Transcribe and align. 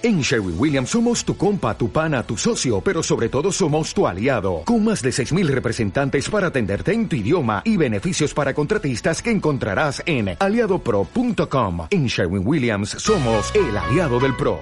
En 0.00 0.20
Sherwin 0.20 0.54
Williams 0.56 0.90
somos 0.90 1.24
tu 1.24 1.36
compa, 1.36 1.76
tu 1.76 1.88
pana, 1.88 2.22
tu 2.22 2.36
socio, 2.36 2.80
pero 2.80 3.02
sobre 3.02 3.28
todo 3.28 3.50
somos 3.50 3.92
tu 3.92 4.06
aliado, 4.06 4.62
con 4.64 4.84
más 4.84 5.02
de 5.02 5.10
6.000 5.10 5.48
representantes 5.48 6.30
para 6.30 6.46
atenderte 6.46 6.92
en 6.92 7.08
tu 7.08 7.16
idioma 7.16 7.62
y 7.64 7.76
beneficios 7.76 8.32
para 8.32 8.54
contratistas 8.54 9.20
que 9.20 9.32
encontrarás 9.32 10.00
en 10.06 10.36
aliadopro.com. 10.38 11.88
En 11.90 12.06
Sherwin 12.06 12.46
Williams 12.46 12.90
somos 12.90 13.52
el 13.56 13.76
aliado 13.76 14.20
del 14.20 14.36
PRO. 14.36 14.60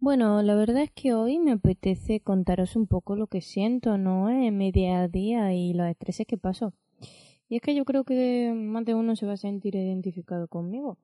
Bueno, 0.00 0.42
la 0.42 0.56
verdad 0.56 0.82
es 0.82 0.90
que 0.90 1.14
hoy 1.14 1.38
me 1.38 1.52
apetece 1.52 2.18
contaros 2.18 2.74
un 2.74 2.88
poco 2.88 3.14
lo 3.14 3.28
que 3.28 3.40
siento, 3.40 3.98
¿no? 3.98 4.30
En 4.30 4.58
mi 4.58 4.72
día 4.72 5.02
a 5.02 5.06
día 5.06 5.54
y 5.54 5.74
los 5.74 5.86
estreses 5.86 6.26
que 6.26 6.38
paso. 6.38 6.72
Y 7.48 7.54
es 7.54 7.62
que 7.62 7.76
yo 7.76 7.84
creo 7.84 8.02
que 8.02 8.52
más 8.52 8.84
de 8.84 8.94
uno 8.96 9.14
se 9.14 9.26
va 9.26 9.34
a 9.34 9.36
sentir 9.36 9.76
identificado 9.76 10.48
conmigo. 10.48 10.98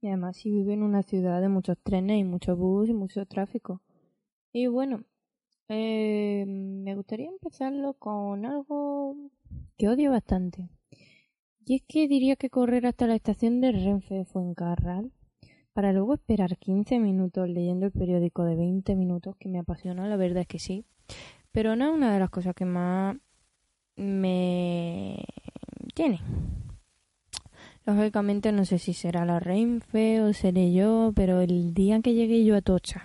Y 0.00 0.08
además 0.08 0.36
si 0.36 0.50
vive 0.50 0.72
en 0.72 0.82
una 0.82 1.02
ciudad 1.02 1.40
de 1.40 1.48
muchos 1.48 1.78
trenes 1.78 2.18
y 2.18 2.24
mucho 2.24 2.56
bus 2.56 2.88
y 2.88 2.94
mucho 2.94 3.26
tráfico. 3.26 3.82
Y 4.52 4.66
bueno, 4.66 5.04
eh, 5.68 6.44
me 6.46 6.94
gustaría 6.96 7.28
empezarlo 7.28 7.94
con 7.94 8.44
algo 8.46 9.16
que 9.76 9.88
odio 9.88 10.10
bastante. 10.10 10.68
Y 11.64 11.76
es 11.76 11.82
que 11.86 12.08
diría 12.08 12.36
que 12.36 12.50
correr 12.50 12.86
hasta 12.86 13.06
la 13.06 13.14
estación 13.14 13.60
de 13.60 13.72
Renfe 13.72 14.14
de 14.14 14.24
Fuencarral 14.24 15.12
para 15.72 15.92
luego 15.92 16.14
esperar 16.14 16.58
15 16.58 16.98
minutos 16.98 17.48
leyendo 17.48 17.86
el 17.86 17.92
periódico 17.92 18.44
de 18.44 18.56
20 18.56 18.96
minutos, 18.96 19.36
que 19.36 19.48
me 19.48 19.60
apasiona, 19.60 20.08
la 20.08 20.16
verdad 20.16 20.42
es 20.42 20.48
que 20.48 20.58
sí. 20.58 20.84
Pero 21.52 21.76
no 21.76 21.88
es 21.88 21.94
una 21.94 22.12
de 22.12 22.18
las 22.18 22.30
cosas 22.30 22.54
que 22.54 22.64
más 22.64 23.16
me 23.96 25.24
tiene. 25.94 26.20
Lógicamente 27.92 28.52
no 28.52 28.64
sé 28.64 28.78
si 28.78 28.94
será 28.94 29.24
la 29.24 29.40
Renfe 29.40 30.20
o 30.22 30.32
seré 30.32 30.72
yo, 30.72 31.12
pero 31.12 31.40
el 31.40 31.74
día 31.74 32.00
que 32.00 32.14
llegué 32.14 32.44
yo 32.44 32.54
a 32.54 32.60
Tocha, 32.60 33.02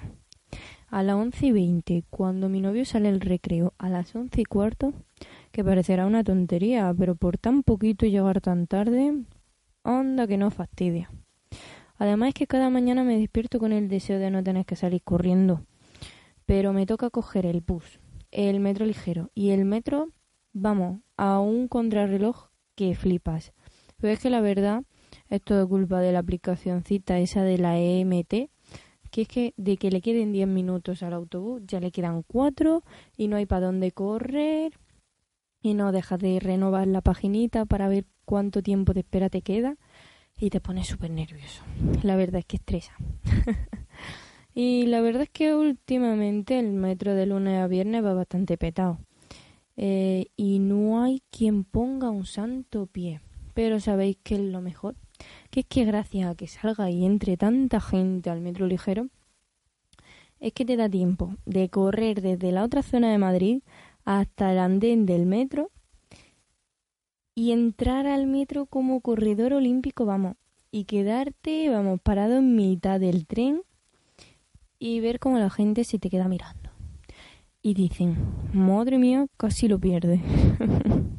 a 0.89 1.01
las 1.01 1.15
once 1.15 1.47
y 1.47 1.51
veinte, 1.51 2.03
cuando 2.11 2.49
mi 2.49 2.61
novio 2.61 2.85
sale 2.85 3.09
el 3.09 3.19
recreo 3.19 3.73
a 3.79 3.89
las 3.89 4.15
once 4.15 4.41
y 4.41 4.43
cuarto, 4.43 4.93
que 5.51 5.63
parecerá 5.63 6.05
una 6.05 6.23
tontería, 6.23 6.93
pero 6.95 7.15
por 7.15 7.39
tan 7.39 7.63
poquito 7.63 8.05
llegar 8.05 8.41
tan 8.41 8.67
tarde, 8.67 9.23
onda 9.81 10.27
que 10.27 10.37
no 10.37 10.51
fastidia. 10.51 11.09
Además 11.97 12.29
es 12.29 12.33
que 12.35 12.45
cada 12.45 12.69
mañana 12.69 13.03
me 13.03 13.17
despierto 13.17 13.57
con 13.57 13.71
el 13.71 13.87
deseo 13.87 14.19
de 14.19 14.29
no 14.29 14.43
tener 14.43 14.67
que 14.67 14.75
salir 14.75 15.01
corriendo, 15.01 15.65
pero 16.45 16.73
me 16.73 16.85
toca 16.85 17.09
coger 17.09 17.47
el 17.47 17.61
bus, 17.61 17.99
el 18.29 18.59
metro 18.59 18.85
ligero 18.85 19.31
y 19.33 19.49
el 19.49 19.65
metro, 19.65 20.09
vamos, 20.53 20.99
a 21.17 21.39
un 21.39 21.67
contrarreloj 21.67 22.49
que 22.75 22.93
flipas. 22.93 23.51
Pero 23.97 24.13
es 24.13 24.19
que 24.19 24.29
la 24.29 24.41
verdad 24.41 24.83
es 25.29 25.41
todo 25.41 25.67
culpa 25.67 25.99
de 25.99 26.11
la 26.11 26.19
aplicacióncita 26.19 27.19
esa 27.19 27.43
de 27.43 27.57
la 27.57 27.79
EMT, 27.79 28.49
que 29.11 29.21
es 29.21 29.27
que 29.27 29.53
de 29.57 29.77
que 29.77 29.91
le 29.91 30.01
queden 30.01 30.31
10 30.31 30.47
minutos 30.47 31.03
al 31.03 31.13
autobús, 31.13 31.61
ya 31.65 31.79
le 31.79 31.91
quedan 31.91 32.23
4 32.23 32.83
y 33.17 33.27
no 33.27 33.37
hay 33.37 33.45
para 33.45 33.67
dónde 33.67 33.91
correr 33.91 34.73
y 35.61 35.73
no 35.73 35.91
dejas 35.91 36.19
de 36.19 36.39
renovar 36.39 36.87
la 36.87 37.01
paginita 37.01 37.65
para 37.65 37.87
ver 37.87 38.05
cuánto 38.25 38.61
tiempo 38.61 38.93
de 38.93 38.99
espera 38.99 39.29
te 39.29 39.41
queda 39.41 39.77
y 40.37 40.49
te 40.49 40.59
pones 40.59 40.87
súper 40.87 41.11
nervioso. 41.11 41.63
La 42.03 42.15
verdad 42.15 42.39
es 42.39 42.45
que 42.45 42.57
estresa. 42.57 42.93
y 44.53 44.85
la 44.87 45.01
verdad 45.01 45.23
es 45.23 45.29
que 45.29 45.55
últimamente 45.55 46.59
el 46.59 46.71
metro 46.73 47.15
de 47.15 47.25
lunes 47.25 47.61
a 47.61 47.67
viernes 47.67 48.03
va 48.03 48.13
bastante 48.13 48.57
petado. 48.57 48.99
Eh, 49.77 50.27
y 50.35 50.59
no 50.59 51.01
hay 51.01 51.21
quien 51.31 51.63
ponga 51.63 52.09
un 52.09 52.25
santo 52.25 52.85
pie. 52.85 53.21
Pero 53.55 53.79
¿sabéis 53.79 54.17
qué 54.21 54.35
es 54.35 54.41
lo 54.41 54.61
mejor? 54.61 54.95
Que 55.49 55.61
es 55.61 55.65
que 55.65 55.85
gracias 55.85 56.29
a 56.29 56.35
que 56.35 56.45
salga 56.45 56.91
y 56.91 57.05
entre 57.05 57.37
tanta 57.37 57.79
gente 57.79 58.29
al 58.29 58.41
metro 58.41 58.67
ligero, 58.67 59.07
es 60.41 60.51
que 60.51 60.65
te 60.65 60.75
da 60.75 60.89
tiempo 60.89 61.35
de 61.45 61.69
correr 61.69 62.21
desde 62.21 62.51
la 62.51 62.65
otra 62.65 62.83
zona 62.83 63.09
de 63.09 63.17
Madrid 63.17 63.61
hasta 64.03 64.51
el 64.51 64.59
andén 64.59 65.05
del 65.05 65.25
metro 65.25 65.71
y 67.33 67.53
entrar 67.53 68.07
al 68.07 68.27
metro 68.27 68.65
como 68.65 68.99
corredor 68.99 69.53
olímpico, 69.53 70.05
vamos, 70.05 70.35
y 70.69 70.83
quedarte, 70.83 71.69
vamos, 71.69 72.01
parado 72.01 72.37
en 72.37 72.57
mitad 72.57 72.99
del 72.99 73.25
tren 73.25 73.61
y 74.79 74.99
ver 74.99 75.19
cómo 75.19 75.39
la 75.39 75.49
gente 75.49 75.85
se 75.85 75.97
te 75.97 76.09
queda 76.09 76.27
mirando. 76.27 76.71
Y 77.61 77.73
dicen, 77.73 78.17
madre 78.51 78.97
mía, 78.97 79.27
casi 79.37 79.69
lo 79.69 79.79
pierde. 79.79 80.19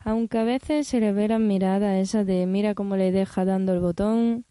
aunque 0.00 0.38
a 0.38 0.44
veces 0.44 0.88
se 0.88 1.00
le 1.00 1.12
ve 1.12 1.28
la 1.28 1.38
mirada 1.38 1.98
esa 1.98 2.24
de 2.24 2.46
mira 2.46 2.74
cómo 2.74 2.96
le 2.96 3.12
deja 3.12 3.44
dando 3.44 3.72
el 3.72 3.80
botón 3.80 4.44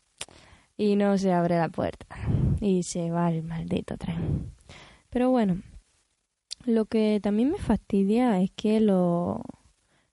y 0.78 0.96
no 0.96 1.18
se 1.18 1.34
abre 1.34 1.58
la 1.58 1.70
puerta 1.70 2.06
y 2.62 2.84
se 2.84 3.12
va 3.12 3.32
el 3.32 3.44
maldito 3.44 3.98
tren. 3.98 4.52
Pero 5.10 5.32
bueno, 5.32 5.62
lo 6.66 6.86
que 6.86 7.20
también 7.22 7.52
me 7.52 7.58
fastidia 7.58 8.42
es 8.42 8.52
que 8.52 8.80
lo, 8.80 9.42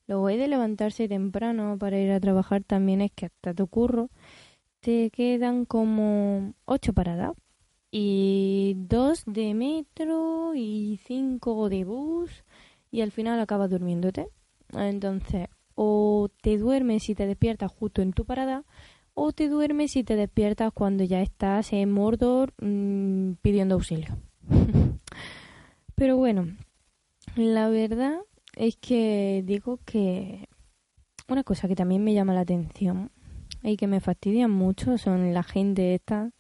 lo 0.07 0.21
voy 0.21 0.37
de 0.37 0.49
levantarse 0.49 1.09
temprano 1.09 1.77
para 1.79 1.99
ir 1.99 2.13
a 2.13 2.21
trabajar 2.21 2.63
también 2.63 3.01
es 3.01 3.13
que 3.13 3.27
hasta 3.27 3.55
tu 3.55 3.67
curro 3.67 4.11
te 4.81 5.11
quedan 5.11 5.65
como 5.65 6.55
ocho 6.67 6.93
paradas 6.93 7.33
y 7.91 8.75
dos 8.77 9.25
de 9.27 9.55
metro 9.55 10.55
y 10.55 11.01
cinco 11.07 11.69
de 11.69 11.85
bus 11.85 12.45
y 12.91 13.01
al 13.01 13.11
final 13.11 13.41
acabas 13.41 13.71
durmiéndote. 13.71 14.29
Entonces, 14.73 15.49
o 15.75 16.29
te 16.43 16.59
duermes 16.59 17.09
y 17.09 17.15
te 17.15 17.27
despiertas 17.27 17.71
justo 17.73 18.03
en 18.03 18.13
tu 18.13 18.25
parada, 18.25 18.65
o 19.15 19.33
te 19.33 19.49
duermes 19.49 19.97
y 19.97 20.05
te 20.05 20.17
despiertas 20.17 20.73
cuando 20.73 21.05
ya 21.05 21.21
estás 21.21 21.73
en 21.73 21.93
Mordor 21.93 22.53
mm, 22.61 23.35
pidiendo 23.43 23.77
auxilio. 23.77 24.19
Pero 25.95 26.17
bueno, 26.17 26.57
la 27.37 27.69
verdad 27.69 28.19
es 28.57 28.77
que 28.77 29.43
digo 29.45 29.79
que 29.85 30.49
una 31.29 31.45
cosa 31.45 31.69
que 31.69 31.77
también 31.77 32.05
me 32.05 32.15
llama 32.15 32.35
la 32.35 32.41
atención 32.41 33.11
y 33.63 33.77
que 33.77 33.87
me 33.87 34.01
fastidia 34.01 34.49
mucho 34.49 34.99
son 34.99 35.33
la 35.33 35.43
gente 35.43 35.95
esta 35.95 36.31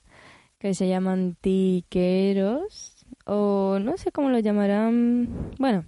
que 0.58 0.74
se 0.74 0.88
llaman 0.88 1.36
tiqueros 1.40 3.06
o 3.26 3.78
no 3.80 3.96
sé 3.96 4.12
cómo 4.12 4.30
lo 4.30 4.38
llamarán. 4.38 5.52
Bueno, 5.58 5.84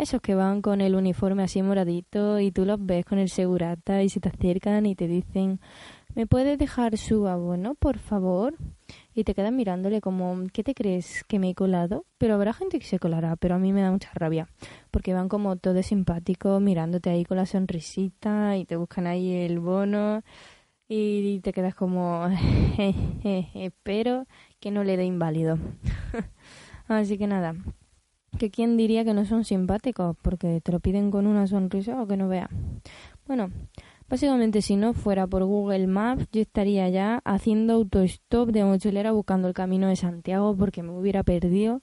esos 0.00 0.22
que 0.22 0.34
van 0.34 0.62
con 0.62 0.80
el 0.80 0.94
uniforme 0.94 1.42
así 1.42 1.62
moradito 1.62 2.40
y 2.40 2.50
tú 2.52 2.64
los 2.64 2.84
ves 2.84 3.04
con 3.04 3.18
el 3.18 3.28
segurata 3.28 4.02
y 4.02 4.08
se 4.08 4.18
te 4.18 4.30
acercan 4.30 4.86
y 4.86 4.94
te 4.94 5.06
dicen, 5.06 5.60
¿me 6.14 6.26
puedes 6.26 6.58
dejar 6.58 6.96
su 6.96 7.28
abono, 7.28 7.74
por 7.74 7.98
favor? 7.98 8.54
Y 9.14 9.24
te 9.24 9.34
quedan 9.34 9.56
mirándole 9.56 10.00
como, 10.00 10.46
¿qué 10.52 10.64
te 10.64 10.74
crees 10.74 11.22
que 11.24 11.38
me 11.38 11.50
he 11.50 11.54
colado? 11.54 12.06
Pero 12.16 12.34
habrá 12.34 12.54
gente 12.54 12.78
que 12.78 12.86
se 12.86 12.98
colará, 12.98 13.36
pero 13.36 13.56
a 13.56 13.58
mí 13.58 13.72
me 13.72 13.82
da 13.82 13.90
mucha 13.90 14.10
rabia, 14.14 14.48
porque 14.90 15.12
van 15.12 15.28
como 15.28 15.56
todos 15.56 15.84
simpáticos 15.84 16.62
mirándote 16.62 17.10
ahí 17.10 17.24
con 17.26 17.36
la 17.36 17.44
sonrisita 17.44 18.56
y 18.56 18.64
te 18.64 18.76
buscan 18.76 19.06
ahí 19.06 19.32
el 19.32 19.60
bono 19.60 20.22
y 20.88 21.40
te 21.40 21.52
quedas 21.52 21.74
como, 21.74 22.26
espero 23.54 24.26
que 24.60 24.70
no 24.70 24.82
le 24.82 24.96
dé 24.96 25.04
inválido. 25.04 25.58
Así 26.88 27.18
que 27.18 27.28
nada, 27.28 27.54
que 28.40 28.50
quién 28.50 28.78
diría 28.78 29.04
que 29.04 29.12
no 29.12 29.26
son 29.26 29.44
simpáticos 29.44 30.16
porque 30.22 30.62
te 30.62 30.72
lo 30.72 30.80
piden 30.80 31.10
con 31.10 31.26
una 31.26 31.46
sonrisa 31.46 32.00
o 32.00 32.06
que 32.06 32.16
no 32.16 32.26
vea. 32.26 32.48
Bueno, 33.26 33.50
básicamente 34.08 34.62
si 34.62 34.76
no 34.76 34.94
fuera 34.94 35.26
por 35.26 35.44
Google 35.44 35.86
Maps 35.86 36.26
yo 36.32 36.40
estaría 36.40 36.88
ya 36.88 37.20
haciendo 37.26 37.74
autostop 37.74 38.48
de 38.48 38.64
mochilera 38.64 39.12
buscando 39.12 39.46
el 39.46 39.52
camino 39.52 39.88
de 39.88 39.96
Santiago 39.96 40.56
porque 40.56 40.82
me 40.82 40.92
hubiera 40.92 41.22
perdido. 41.22 41.82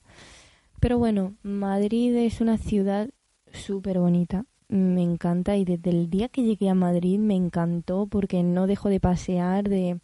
Pero 0.80 0.98
bueno, 0.98 1.36
Madrid 1.44 2.16
es 2.16 2.40
una 2.40 2.58
ciudad 2.58 3.08
súper 3.52 4.00
bonita. 4.00 4.44
Me 4.66 5.02
encanta 5.04 5.56
y 5.56 5.64
desde 5.64 5.90
el 5.90 6.10
día 6.10 6.28
que 6.28 6.42
llegué 6.42 6.68
a 6.68 6.74
Madrid 6.74 7.20
me 7.20 7.36
encantó 7.36 8.08
porque 8.08 8.42
no 8.42 8.66
dejo 8.66 8.88
de 8.88 8.98
pasear, 8.98 9.68
de 9.68 10.00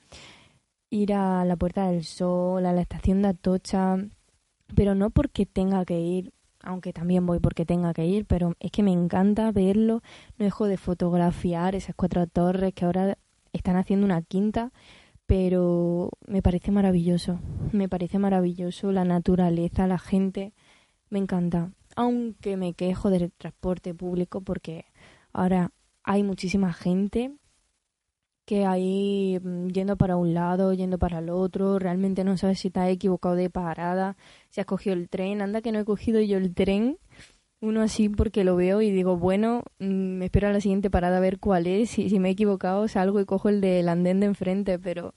ir 0.89 1.15
a 1.15 1.45
la 1.45 1.57
Puerta 1.57 1.89
del 1.89 2.05
Sol, 2.05 2.65
a 2.65 2.73
la 2.73 2.83
estación 2.83 3.23
de 3.23 3.29
Atocha, 3.29 3.99
pero 4.75 4.95
no 4.95 5.11
porque 5.11 5.47
tenga 5.47 5.85
que 5.85 6.01
ir, 6.01 6.34
aunque 6.65 6.93
también 6.93 7.27
voy 7.27 7.39
porque 7.39 7.67
tenga 7.67 7.93
que 7.95 8.07
ir, 8.07 8.25
pero 8.27 8.55
es 8.59 8.71
que 8.71 8.83
me 8.83 8.93
encanta 8.93 9.53
verlo, 9.53 10.03
no 10.39 10.45
dejo 10.45 10.67
de 10.67 10.77
fotografiar 10.77 11.75
esas 11.75 11.95
cuatro 11.95 12.27
torres 12.27 12.73
que 12.75 12.85
ahora 12.85 13.19
están 13.53 13.77
haciendo 13.77 14.07
una 14.07 14.23
quinta, 14.23 14.73
pero 15.27 16.11
me 16.27 16.43
parece 16.43 16.71
maravilloso, 16.71 17.39
me 17.73 17.89
parece 17.89 18.19
maravilloso 18.19 18.93
la 18.93 19.05
naturaleza, 19.05 19.87
la 19.87 19.99
gente, 19.99 20.53
me 21.11 21.19
encanta, 21.19 21.71
aunque 21.97 22.57
me 22.57 22.75
quejo 22.75 23.11
del 23.11 23.31
transporte 23.33 23.95
público 23.95 24.41
porque 24.41 24.87
ahora 25.33 25.71
hay 26.03 26.23
muchísima 26.23 26.73
gente 26.73 27.33
que 28.45 28.67
ahí 28.67 29.39
mm, 29.43 29.69
yendo 29.69 29.97
para 29.97 30.17
un 30.17 30.35
lado, 30.35 30.73
yendo 30.75 30.99
para 30.99 31.19
el 31.21 31.31
otro, 31.31 31.79
realmente 31.79 32.25
no 32.25 32.37
sabes 32.37 32.61
si 32.61 32.71
te 32.71 32.81
has 32.81 32.91
equivocado 32.91 33.35
de 33.37 33.51
parada, 33.51 34.17
si 34.51 34.61
has 34.61 34.67
cogido 34.67 34.95
el 34.97 35.09
tren, 35.09 35.43
anda 35.43 35.63
que 35.63 35.73
no 35.73 35.79
he 35.81 35.85
cogido 35.85 36.21
yo 36.21 36.39
el 36.39 36.55
tren, 36.55 36.99
uno 37.61 37.83
así 37.83 38.09
porque 38.11 38.45
lo 38.45 38.57
veo 38.57 38.83
y 38.83 38.91
digo, 38.91 39.17
bueno, 39.19 39.63
mm, 39.81 39.85
me 40.19 40.27
espero 40.27 40.49
a 40.49 40.53
la 40.53 40.61
siguiente 40.61 40.91
parada 40.91 41.19
a 41.19 41.21
ver 41.21 41.39
cuál 41.41 41.67
es, 41.67 41.99
y 41.99 42.11
si 42.11 42.19
me 42.21 42.29
he 42.31 42.33
equivocado 42.33 42.89
salgo 42.89 43.21
y 43.21 43.27
cojo 43.27 43.49
el 43.49 43.61
del 43.61 43.89
andén 43.89 44.21
de 44.21 44.27
enfrente, 44.27 44.79
pero 44.79 45.15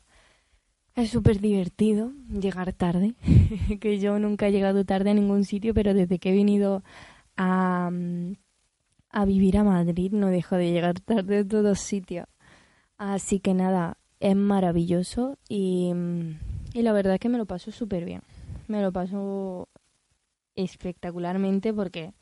Es 0.95 1.11
súper 1.11 1.39
divertido 1.39 2.11
llegar 2.29 2.73
tarde, 2.73 3.15
que 3.81 3.99
yo 3.99 4.17
nunca 4.19 4.47
he 4.47 4.51
llegado 4.51 4.83
tarde 4.83 5.11
a 5.11 5.13
ningún 5.13 5.43
sitio, 5.45 5.73
pero 5.73 5.93
desde 5.93 6.17
que 6.19 6.29
he 6.31 6.35
venido 6.35 6.83
a, 7.37 7.91
a 9.09 9.25
vivir 9.25 9.57
a 9.57 9.63
Madrid 9.63 10.11
no 10.13 10.27
dejo 10.27 10.55
de 10.55 10.71
llegar 10.71 10.99
tarde 10.99 11.39
a 11.39 11.47
todos 11.47 11.79
sitios. 11.79 12.27
Así 12.97 13.39
que 13.39 13.53
nada, 13.53 13.97
es 14.19 14.35
maravilloso 14.35 15.37
y, 15.47 15.93
y 16.73 16.81
la 16.81 16.93
verdad 16.93 17.15
es 17.15 17.19
que 17.19 17.29
me 17.29 17.37
lo 17.37 17.45
paso 17.45 17.71
súper 17.71 18.05
bien. 18.05 18.21
Me 18.67 18.81
lo 18.81 18.91
paso 18.91 19.69
espectacularmente 20.55 21.73
porque 21.73 22.13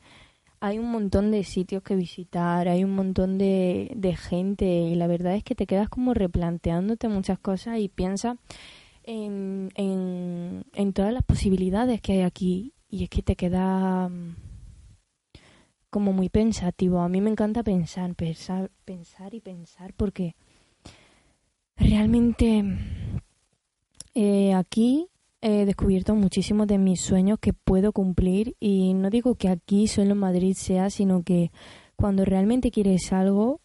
hay 0.60 0.78
un 0.78 0.90
montón 0.90 1.30
de 1.30 1.44
sitios 1.44 1.82
que 1.82 1.96
visitar, 1.96 2.68
hay 2.68 2.84
un 2.84 2.94
montón 2.94 3.38
de, 3.38 3.92
de 3.94 4.16
gente 4.16 4.66
y 4.66 4.94
la 4.94 5.06
verdad 5.06 5.34
es 5.34 5.44
que 5.44 5.54
te 5.54 5.66
quedas 5.66 5.88
como 5.88 6.14
replanteándote 6.14 7.08
muchas 7.08 7.38
cosas 7.38 7.78
y 7.78 7.88
piensas 7.88 8.36
en, 9.02 9.70
en, 9.74 10.64
en 10.74 10.92
todas 10.92 11.12
las 11.12 11.22
posibilidades 11.24 12.00
que 12.00 12.12
hay 12.12 12.20
aquí 12.22 12.74
y 12.88 13.04
es 13.04 13.10
que 13.10 13.22
te 13.22 13.36
queda 13.36 14.08
mm, 14.08 14.36
como 15.90 16.12
muy 16.12 16.28
pensativo. 16.28 17.00
A 17.00 17.08
mí 17.08 17.20
me 17.20 17.30
encanta 17.30 17.62
pensar, 17.62 18.14
pensar, 18.14 18.70
pensar 18.84 19.34
y 19.34 19.40
pensar 19.40 19.92
porque 19.94 20.36
realmente 21.76 22.64
eh, 24.14 24.54
aquí 24.54 25.08
he 25.40 25.64
descubierto 25.64 26.14
muchísimos 26.14 26.66
de 26.66 26.78
mis 26.78 27.00
sueños 27.00 27.38
que 27.38 27.52
puedo 27.52 27.92
cumplir 27.92 28.56
y 28.58 28.94
no 28.94 29.10
digo 29.10 29.34
que 29.34 29.48
aquí 29.48 29.86
solo 29.86 30.12
en 30.12 30.18
Madrid 30.18 30.54
sea, 30.54 30.90
sino 30.90 31.22
que 31.22 31.50
cuando 31.94 32.24
realmente 32.24 32.70
quieres 32.70 33.12
algo 33.12 33.60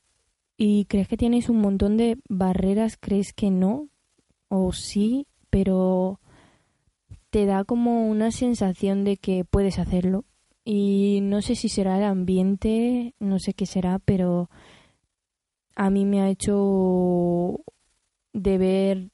y 0.58 0.86
crees 0.86 1.08
que 1.08 1.18
tienes 1.18 1.50
un 1.50 1.60
montón 1.60 1.98
de 1.98 2.18
barreras, 2.30 2.98
crees 3.00 3.34
que 3.34 3.50
no 3.50 3.88
o 4.48 4.74
sí, 4.74 5.26
pero 5.50 6.20
te 7.30 7.46
da 7.46 7.64
como 7.64 8.08
una 8.08 8.32
sensación 8.32 9.04
de 9.04 9.18
que 9.18 9.46
puedes 9.46 9.80
hacerlo. 9.80 10.26
Y 10.64 11.20
no 11.24 11.42
sé 11.42 11.56
si 11.56 11.70
será 11.70 11.98
el 11.98 12.04
ambiente, 12.04 13.16
no 13.20 13.40
sé 13.40 13.54
qué 13.54 13.66
será, 13.66 14.00
pero 14.00 14.50
a 15.76 15.90
mí 15.90 16.06
me 16.06 16.22
ha 16.22 16.30
hecho 16.30 17.62
de 18.34 18.58
ver, 18.58 19.10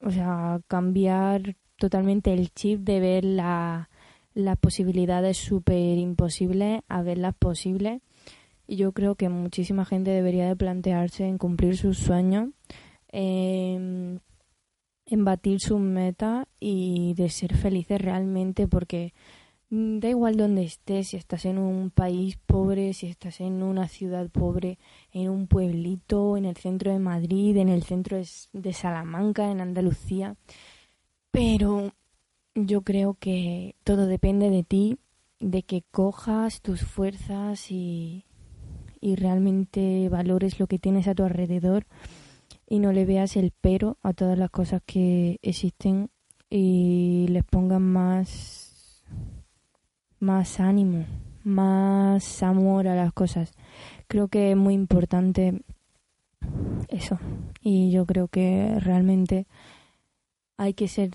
o 0.00 0.10
sea, 0.10 0.60
cambiar 0.68 1.56
totalmente 1.76 2.32
el 2.32 2.52
chip 2.52 2.80
de 2.80 3.00
ver 3.00 3.24
la, 3.24 3.88
las 4.34 4.56
posibilidades 4.58 5.36
súper 5.36 5.98
imposibles 5.98 6.82
a 6.88 7.02
verlas 7.02 7.34
posibles. 7.38 8.00
Y 8.66 8.76
yo 8.76 8.92
creo 8.92 9.16
que 9.16 9.28
muchísima 9.28 9.84
gente 9.84 10.10
debería 10.10 10.46
de 10.46 10.56
plantearse 10.56 11.26
en 11.26 11.38
cumplir 11.38 11.76
sus 11.76 11.98
sueños, 11.98 12.50
en, 13.08 14.20
batir 15.10 15.60
sus 15.60 15.80
metas 15.80 16.46
y 16.58 17.14
de 17.14 17.28
ser 17.28 17.54
felices 17.54 18.00
realmente 18.00 18.66
porque 18.66 19.12
da 19.74 20.10
igual 20.10 20.36
donde 20.36 20.64
estés, 20.64 21.08
si 21.08 21.16
estás 21.16 21.46
en 21.46 21.56
un 21.56 21.90
país 21.90 22.36
pobre, 22.44 22.92
si 22.92 23.06
estás 23.06 23.40
en 23.40 23.62
una 23.62 23.88
ciudad 23.88 24.28
pobre, 24.28 24.78
en 25.12 25.30
un 25.30 25.46
pueblito, 25.46 26.36
en 26.36 26.44
el 26.44 26.56
centro 26.58 26.92
de 26.92 26.98
Madrid, 26.98 27.56
en 27.56 27.70
el 27.70 27.82
centro 27.82 28.20
de 28.52 28.72
Salamanca, 28.74 29.50
en 29.50 29.62
Andalucía. 29.62 30.36
Pero 31.30 31.94
yo 32.54 32.82
creo 32.82 33.14
que 33.14 33.74
todo 33.82 34.06
depende 34.06 34.50
de 34.50 34.62
ti, 34.62 34.98
de 35.40 35.62
que 35.62 35.82
cojas 35.90 36.60
tus 36.60 36.82
fuerzas 36.82 37.70
y, 37.70 38.26
y 39.00 39.16
realmente 39.16 40.10
valores 40.10 40.60
lo 40.60 40.66
que 40.66 40.78
tienes 40.78 41.08
a 41.08 41.14
tu 41.14 41.24
alrededor 41.24 41.86
y 42.68 42.78
no 42.78 42.92
le 42.92 43.06
veas 43.06 43.36
el 43.36 43.54
pero 43.62 43.96
a 44.02 44.12
todas 44.12 44.38
las 44.38 44.50
cosas 44.50 44.82
que 44.84 45.38
existen 45.40 46.10
y 46.50 47.26
les 47.30 47.44
pongas 47.44 47.80
más 47.80 48.61
más 50.22 50.60
ánimo, 50.60 51.04
más 51.42 52.44
amor 52.44 52.86
a 52.86 52.94
las 52.94 53.12
cosas. 53.12 53.52
Creo 54.06 54.28
que 54.28 54.52
es 54.52 54.56
muy 54.56 54.74
importante 54.74 55.62
eso 56.88 57.18
y 57.60 57.90
yo 57.90 58.06
creo 58.06 58.28
que 58.28 58.78
realmente 58.78 59.48
hay 60.56 60.74
que 60.74 60.86
ser 60.86 61.10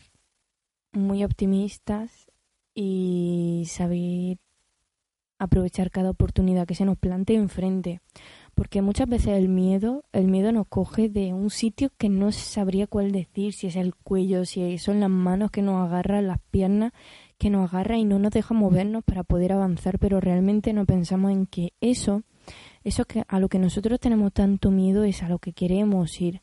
muy 0.91 1.23
optimistas 1.23 2.27
y 2.75 3.63
saber 3.67 4.39
aprovechar 5.39 5.89
cada 5.89 6.09
oportunidad 6.09 6.67
que 6.67 6.75
se 6.75 6.83
nos 6.83 6.97
plantee 6.97 7.37
enfrente. 7.37 8.01
Porque 8.55 8.81
muchas 8.81 9.07
veces 9.07 9.37
el 9.37 9.49
miedo, 9.49 10.03
el 10.11 10.27
miedo 10.27 10.51
nos 10.51 10.67
coge 10.67 11.09
de 11.09 11.33
un 11.33 11.49
sitio 11.49 11.91
que 11.97 12.09
no 12.09 12.31
sabría 12.31 12.87
cuál 12.87 13.11
decir, 13.11 13.53
si 13.53 13.67
es 13.67 13.75
el 13.75 13.95
cuello, 13.95 14.45
si 14.45 14.77
son 14.79 14.99
las 14.99 15.11
manos 15.11 15.51
que 15.51 15.61
nos 15.61 15.87
agarran, 15.87 16.27
las 16.27 16.39
piernas 16.49 16.91
que 17.37 17.49
nos 17.49 17.73
agarran 17.73 17.99
y 17.99 18.05
no 18.05 18.19
nos 18.19 18.31
deja 18.31 18.53
movernos 18.53 19.03
para 19.03 19.23
poder 19.23 19.53
avanzar, 19.53 19.99
pero 19.99 20.19
realmente 20.19 20.73
no 20.73 20.85
pensamos 20.85 21.31
en 21.31 21.45
que 21.45 21.73
eso, 21.81 22.23
eso 22.83 23.05
que 23.05 23.23
a 23.27 23.39
lo 23.39 23.49
que 23.49 23.59
nosotros 23.59 23.99
tenemos 23.99 24.33
tanto 24.33 24.71
miedo 24.71 25.03
es 25.03 25.23
a 25.23 25.29
lo 25.29 25.39
que 25.39 25.53
queremos 25.53 26.19
ir. 26.19 26.41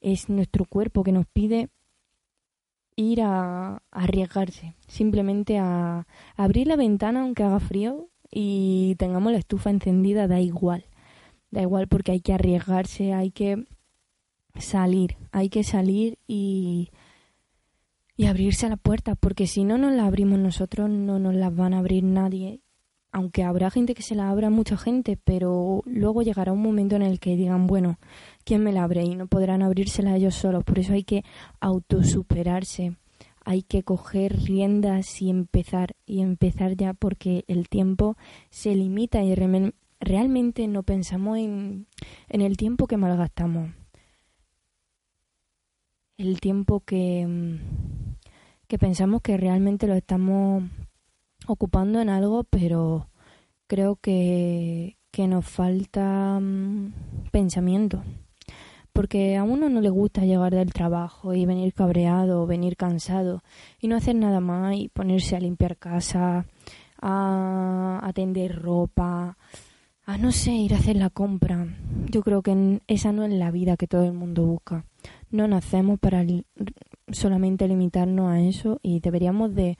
Es 0.00 0.28
nuestro 0.28 0.66
cuerpo 0.66 1.02
que 1.02 1.12
nos 1.12 1.26
pide 1.26 1.68
ir 2.96 3.22
a, 3.22 3.82
arriesgarse, 3.90 4.74
simplemente 4.86 5.58
a, 5.58 6.06
abrir 6.36 6.66
la 6.66 6.76
ventana 6.76 7.22
aunque 7.22 7.42
haga 7.42 7.60
frío 7.60 8.08
y 8.30 8.96
tengamos 8.98 9.32
la 9.32 9.38
estufa 9.38 9.70
encendida, 9.70 10.28
da 10.28 10.40
igual, 10.40 10.84
da 11.50 11.62
igual 11.62 11.88
porque 11.88 12.12
hay 12.12 12.20
que 12.20 12.34
arriesgarse, 12.34 13.12
hay 13.12 13.30
que 13.30 13.64
salir, 14.58 15.16
hay 15.32 15.48
que 15.48 15.64
salir 15.64 16.18
y, 16.26 16.90
y 18.16 18.26
abrirse 18.26 18.66
a 18.66 18.68
la 18.68 18.76
puerta, 18.76 19.14
porque 19.14 19.46
si 19.46 19.64
no 19.64 19.76
nos 19.78 19.92
la 19.92 20.06
abrimos 20.06 20.38
nosotros, 20.38 20.88
no 20.88 21.18
nos 21.18 21.34
la 21.34 21.50
van 21.50 21.74
a 21.74 21.78
abrir 21.78 22.04
nadie. 22.04 22.60
Aunque 23.10 23.44
habrá 23.44 23.70
gente 23.70 23.94
que 23.94 24.02
se 24.02 24.14
la 24.14 24.28
abra, 24.30 24.50
mucha 24.50 24.76
gente, 24.76 25.16
pero 25.16 25.82
luego 25.86 26.22
llegará 26.22 26.52
un 26.52 26.62
momento 26.62 26.96
en 26.96 27.02
el 27.02 27.20
que 27.20 27.36
digan, 27.36 27.66
bueno, 27.66 27.98
¿quién 28.44 28.62
me 28.62 28.72
la 28.72 28.84
abre? 28.84 29.04
Y 29.04 29.14
no 29.14 29.26
podrán 29.28 29.62
abrírsela 29.62 30.16
ellos 30.16 30.34
solos. 30.34 30.64
Por 30.64 30.78
eso 30.80 30.94
hay 30.94 31.04
que 31.04 31.24
autosuperarse, 31.60 32.96
hay 33.44 33.62
que 33.62 33.82
coger 33.82 34.42
riendas 34.44 35.22
y 35.22 35.30
empezar, 35.30 35.94
y 36.06 36.22
empezar 36.22 36.76
ya 36.76 36.92
porque 36.92 37.44
el 37.46 37.68
tiempo 37.68 38.16
se 38.50 38.74
limita 38.74 39.22
y 39.22 39.34
realmente 40.00 40.66
no 40.66 40.82
pensamos 40.82 41.38
en, 41.38 41.86
en 42.28 42.40
el 42.40 42.56
tiempo 42.56 42.86
que 42.86 42.96
malgastamos. 42.96 43.70
El 46.16 46.40
tiempo 46.40 46.80
que, 46.80 47.58
que 48.66 48.78
pensamos 48.78 49.22
que 49.22 49.36
realmente 49.36 49.86
lo 49.86 49.94
estamos 49.94 50.64
ocupando 51.46 52.00
en 52.00 52.08
algo, 52.08 52.44
pero 52.44 53.08
creo 53.66 53.96
que, 53.96 54.96
que 55.10 55.28
nos 55.28 55.46
falta 55.46 56.38
mm, 56.40 56.92
pensamiento 57.30 58.02
porque 58.94 59.36
a 59.36 59.42
uno 59.42 59.68
no 59.68 59.80
le 59.80 59.90
gusta 59.90 60.24
llegar 60.24 60.54
del 60.54 60.72
trabajo 60.72 61.34
y 61.34 61.44
venir 61.44 61.74
cabreado 61.74 62.46
venir 62.46 62.76
cansado 62.76 63.42
y 63.80 63.88
no 63.88 63.96
hacer 63.96 64.14
nada 64.14 64.38
más 64.38 64.76
y 64.76 64.88
ponerse 64.88 65.34
a 65.34 65.40
limpiar 65.40 65.76
casa, 65.76 66.46
a 67.02 68.00
atender 68.04 68.62
ropa, 68.62 69.36
a 70.06 70.18
no 70.18 70.30
sé, 70.30 70.52
ir 70.52 70.74
a 70.74 70.78
hacer 70.78 70.94
la 70.94 71.10
compra. 71.10 71.66
Yo 72.08 72.22
creo 72.22 72.42
que 72.42 72.80
esa 72.86 73.10
no 73.10 73.24
es 73.24 73.32
la 73.32 73.50
vida 73.50 73.76
que 73.76 73.88
todo 73.88 74.04
el 74.04 74.12
mundo 74.12 74.46
busca. 74.46 74.84
No 75.34 75.48
nacemos 75.48 75.98
para 75.98 76.24
solamente 77.10 77.66
limitarnos 77.66 78.30
a 78.30 78.40
eso 78.40 78.78
y 78.82 79.00
deberíamos 79.00 79.54
de 79.54 79.76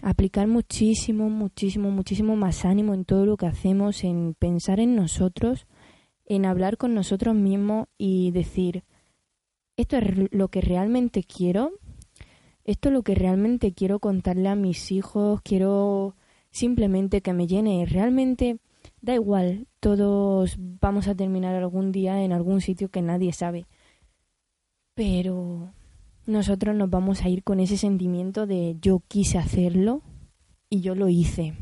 aplicar 0.00 0.46
muchísimo, 0.46 1.28
muchísimo, 1.30 1.90
muchísimo 1.90 2.36
más 2.36 2.64
ánimo 2.64 2.94
en 2.94 3.04
todo 3.04 3.26
lo 3.26 3.36
que 3.36 3.46
hacemos, 3.46 4.04
en 4.04 4.34
pensar 4.38 4.78
en 4.78 4.94
nosotros 4.94 5.66
en 6.26 6.46
hablar 6.46 6.76
con 6.76 6.94
nosotros 6.94 7.34
mismos 7.34 7.88
y 7.98 8.30
decir, 8.30 8.84
esto 9.76 9.96
es 9.98 10.32
lo 10.32 10.48
que 10.48 10.60
realmente 10.60 11.22
quiero, 11.22 11.72
esto 12.64 12.88
es 12.88 12.94
lo 12.94 13.02
que 13.02 13.14
realmente 13.14 13.72
quiero 13.72 13.98
contarle 13.98 14.48
a 14.48 14.54
mis 14.54 14.90
hijos, 14.90 15.40
quiero 15.42 16.16
simplemente 16.50 17.20
que 17.20 17.32
me 17.32 17.46
llene. 17.46 17.84
Realmente 17.84 18.58
da 19.00 19.14
igual, 19.14 19.66
todos 19.80 20.56
vamos 20.58 21.08
a 21.08 21.14
terminar 21.14 21.54
algún 21.54 21.92
día 21.92 22.22
en 22.22 22.32
algún 22.32 22.60
sitio 22.60 22.88
que 22.88 23.02
nadie 23.02 23.32
sabe. 23.32 23.66
Pero 24.94 25.72
nosotros 26.26 26.74
nos 26.76 26.88
vamos 26.88 27.22
a 27.22 27.28
ir 27.28 27.42
con 27.42 27.60
ese 27.60 27.76
sentimiento 27.76 28.46
de 28.46 28.76
yo 28.80 29.02
quise 29.08 29.38
hacerlo 29.38 30.02
y 30.70 30.80
yo 30.80 30.94
lo 30.94 31.08
hice. 31.08 31.54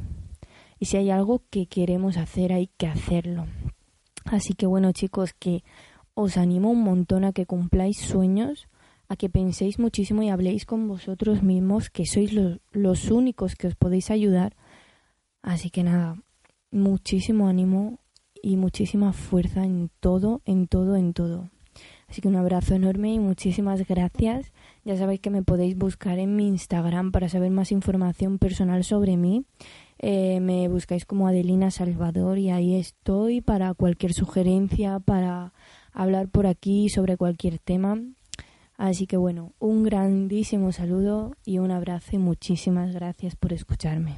Y 0.79 0.87
si 0.87 0.97
hay 0.97 1.11
algo 1.11 1.43
que 1.51 1.67
queremos 1.67 2.17
hacer, 2.17 2.53
hay 2.53 2.69
que 2.77 2.87
hacerlo. 2.87 3.47
Así 4.25 4.55
que 4.55 4.67
bueno 4.67 4.93
chicos, 4.93 5.33
que 5.33 5.65
os 6.15 6.37
animo 6.37 6.71
un 6.71 6.83
montón 6.83 7.25
a 7.25 7.33
que 7.33 7.47
cumpláis 7.47 7.99
sueños, 7.99 8.69
a 9.09 9.17
que 9.17 9.31
penséis 9.31 9.79
muchísimo 9.79 10.23
y 10.23 10.29
habléis 10.29 10.67
con 10.67 10.87
vosotros 10.87 11.43
mismos, 11.43 11.91
que 11.91 12.07
sois 12.07 12.33
los, 12.33 12.61
los 12.71 13.11
únicos 13.11 13.55
que 13.55 13.67
os 13.67 13.75
podéis 13.75 14.11
ayudar. 14.11 14.55
Así 15.43 15.71
que 15.71 15.83
nada, 15.83 16.23
muchísimo 16.71 17.49
ánimo 17.49 17.99
y 18.43 18.57
muchísima 18.57 19.13
fuerza 19.13 19.65
en 19.65 19.91
todo, 20.01 20.43
en 20.45 20.67
todo, 20.67 20.97
en 20.97 21.13
todo. 21.13 21.51
Así 22.09 22.21
que 22.21 22.29
un 22.29 22.37
abrazo 22.37 22.75
enorme 22.75 23.13
y 23.15 23.19
muchísimas 23.19 23.87
gracias. 23.87 24.53
Ya 24.85 24.97
sabéis 24.97 25.21
que 25.21 25.31
me 25.31 25.43
podéis 25.43 25.77
buscar 25.77 26.19
en 26.19 26.37
mi 26.37 26.47
Instagram 26.49 27.13
para 27.13 27.29
saber 27.29 27.51
más 27.51 27.73
información 27.73 28.39
personal 28.39 28.85
sobre 28.85 29.17
mí. 29.17 29.45
Eh, 29.99 30.41
me 30.41 30.69
buscáis 30.69 31.05
como 31.05 31.29
Adelina 31.29 31.71
Salvador 31.71 32.39
y 32.39 32.51
ahí 32.51 32.75
estoy 32.75 33.41
para 33.41 33.73
cualquier 33.75 34.13
sugerencia, 34.13 34.99
para 34.99 35.53
hablar 35.93 36.29
por 36.29 36.47
aquí 36.47 36.89
sobre 36.89 37.17
cualquier 37.17 37.59
tema. 37.59 37.99
Así 38.77 39.07
que 39.07 39.17
bueno, 39.17 39.53
un 39.61 39.85
grandísimo 39.85 40.73
saludo 40.73 41.37
y 41.45 41.59
un 41.59 41.71
abrazo 41.71 42.17
y 42.17 42.19
muchísimas 42.19 42.93
gracias 42.93 43.37
por 43.37 43.53
escucharme. 43.53 44.17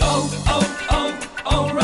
Oh, 0.00 0.30
oh, 0.50 1.12
oh, 1.46 1.83